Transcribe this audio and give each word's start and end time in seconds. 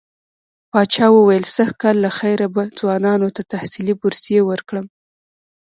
پاچا 0.71 1.05
وويل 1.13 1.45
سږ 1.55 1.69
کال 1.81 1.95
له 2.05 2.09
خيره 2.19 2.47
به 2.53 2.63
ځوانانو 2.79 3.27
ته 3.35 3.41
تحصيلي 3.51 3.93
بورسيې 3.99 4.41
ورکړم. 4.49 4.85